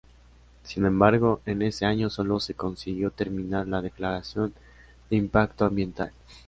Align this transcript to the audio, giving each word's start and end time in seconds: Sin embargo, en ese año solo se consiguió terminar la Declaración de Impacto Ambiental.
Sin 0.63 0.83
embargo, 0.87 1.41
en 1.45 1.61
ese 1.61 1.85
año 1.85 2.09
solo 2.09 2.39
se 2.39 2.55
consiguió 2.55 3.11
terminar 3.11 3.67
la 3.67 3.83
Declaración 3.83 4.51
de 5.11 5.15
Impacto 5.15 5.63
Ambiental. 5.63 6.11